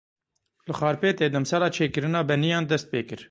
Li 0.67 0.73
Xarpêtê 0.79 1.25
demsala 1.33 1.69
çêkirina 1.77 2.21
beniyan 2.29 2.63
dest 2.69 2.87
pê 2.91 3.01
kir. 3.07 3.19